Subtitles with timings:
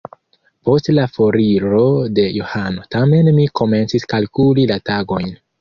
[0.67, 1.83] Post la foriro
[2.21, 5.35] de Johano tamen mi komencis kalkuli la tagojn.